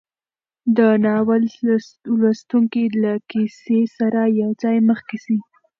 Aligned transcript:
د 0.77 0.79
ناول 1.05 1.43
لوستونکی 2.21 2.85
له 3.03 3.13
کیسې 3.31 3.79
سره 3.97 4.21
یوځای 4.41 4.77
مخکې 4.89 5.17
ځي. 5.23 5.37